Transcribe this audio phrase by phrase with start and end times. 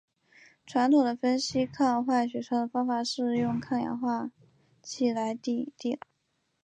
[0.65, 4.31] 传统的分析抗坏血酸的方法是用氧化
[4.81, 5.95] 剂来滴定。